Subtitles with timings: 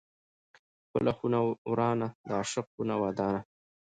[0.43, 1.39] ـ خپله خونه
[1.71, 3.41] ورانه، د عاشق خونه ودانه.